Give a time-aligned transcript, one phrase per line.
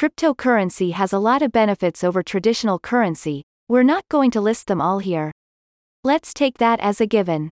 [0.00, 4.80] Cryptocurrency has a lot of benefits over traditional currency, we're not going to list them
[4.80, 5.30] all here.
[6.04, 7.50] Let's take that as a given.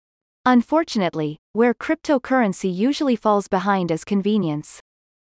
[0.46, 4.80] Unfortunately, where cryptocurrency usually falls behind is convenience.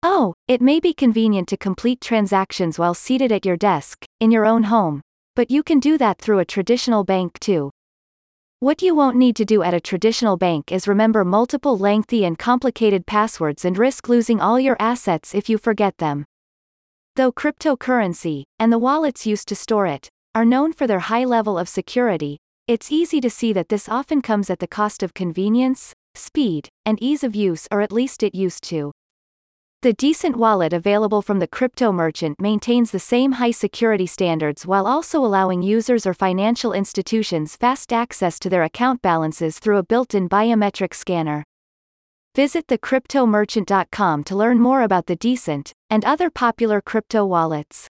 [0.03, 4.45] Oh, it may be convenient to complete transactions while seated at your desk, in your
[4.45, 5.01] own home,
[5.35, 7.71] but you can do that through a traditional bank too.
[8.59, 12.37] What you won't need to do at a traditional bank is remember multiple lengthy and
[12.37, 16.25] complicated passwords and risk losing all your assets if you forget them.
[17.15, 21.57] Though cryptocurrency, and the wallets used to store it, are known for their high level
[21.57, 25.93] of security, it's easy to see that this often comes at the cost of convenience,
[26.15, 28.91] speed, and ease of use or at least it used to.
[29.81, 34.85] The decent wallet available from the crypto merchant maintains the same high security standards while
[34.85, 40.27] also allowing users or financial institutions fast access to their account balances through a built-in
[40.27, 41.45] biometric scanner.
[42.39, 47.89] Visit thecryptomerchant.com to learn more about the Decent and other popular crypto wallets.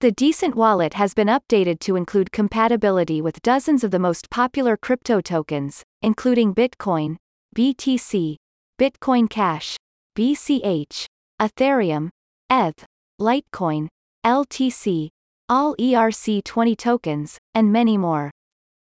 [0.00, 4.76] The Decent wallet has been updated to include compatibility with dozens of the most popular
[4.76, 7.16] crypto tokens, including Bitcoin,
[7.56, 8.36] BTC,
[8.78, 9.78] Bitcoin Cash,
[10.14, 11.06] BCH,
[11.40, 12.10] Ethereum,
[12.50, 12.84] ETH,
[13.18, 13.88] Litecoin,
[14.26, 15.08] LTC,
[15.48, 18.30] all ERC20 tokens, and many more.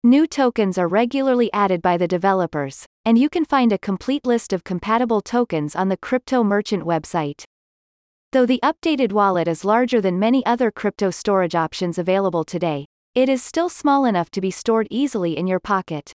[0.03, 4.53] New tokens are regularly added by the developers, and you can find a complete list
[4.53, 7.45] of compatible tokens on the Crypto Merchant website.
[8.33, 13.29] Though the updated wallet is larger than many other crypto storage options available today, it
[13.29, 16.13] is still small enough to be stored easily in your pocket.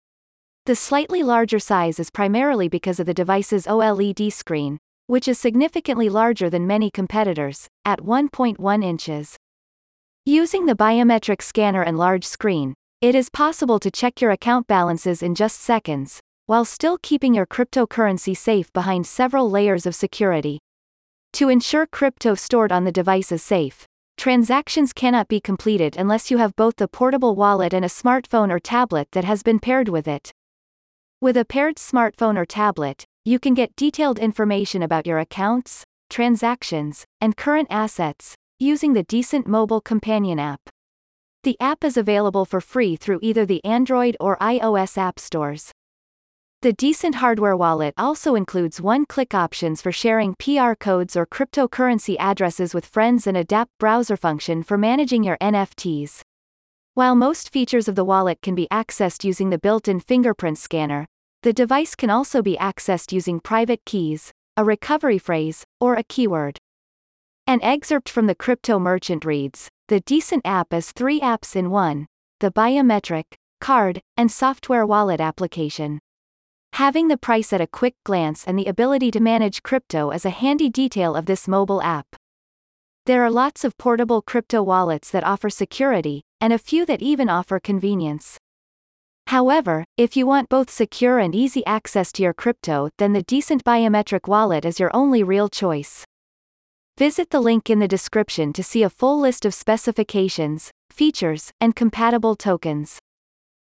[0.64, 6.08] The slightly larger size is primarily because of the device's OLED screen, which is significantly
[6.08, 9.36] larger than many competitors, at 1.1 inches.
[10.24, 15.22] Using the biometric scanner and large screen, it is possible to check your account balances
[15.22, 20.58] in just seconds, while still keeping your cryptocurrency safe behind several layers of security.
[21.34, 23.84] To ensure crypto stored on the device is safe,
[24.16, 28.58] transactions cannot be completed unless you have both the portable wallet and a smartphone or
[28.58, 30.32] tablet that has been paired with it.
[31.20, 37.04] With a paired smartphone or tablet, you can get detailed information about your accounts, transactions,
[37.20, 40.60] and current assets, using the Decent Mobile Companion app.
[41.42, 45.72] The app is available for free through either the Android or iOS app stores.
[46.66, 52.74] The Decent hardware wallet also includes one-click options for sharing PR codes or cryptocurrency addresses
[52.74, 56.22] with friends and a dApp browser function for managing your NFTs.
[56.94, 61.06] While most features of the wallet can be accessed using the built-in fingerprint scanner,
[61.44, 66.58] the device can also be accessed using private keys, a recovery phrase, or a keyword.
[67.46, 72.08] An excerpt from the crypto merchant reads, the Decent app is three apps in one,
[72.40, 76.00] the biometric, card, and software wallet application.
[76.76, 80.36] Having the price at a quick glance and the ability to manage crypto is a
[80.44, 82.04] handy detail of this mobile app.
[83.06, 87.30] There are lots of portable crypto wallets that offer security, and a few that even
[87.30, 88.36] offer convenience.
[89.28, 93.64] However, if you want both secure and easy access to your crypto, then the Decent
[93.64, 96.04] Biometric Wallet is your only real choice.
[96.98, 101.74] Visit the link in the description to see a full list of specifications, features, and
[101.74, 102.98] compatible tokens.